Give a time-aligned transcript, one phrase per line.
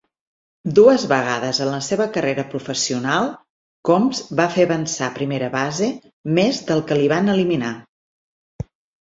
[0.77, 3.29] Dues vegades en la seva carrera professional
[3.91, 5.91] Combs va fer avançar a primera base
[6.41, 7.73] més del que li van eliminar.